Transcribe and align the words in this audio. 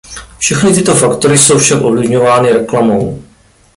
Všechny 0.37 0.73
tyto 0.73 0.93
faktory 0.95 1.37
jsou 1.37 1.57
však 1.57 1.81
ovlivňovány 1.81 2.51
reklamou. 2.51 3.23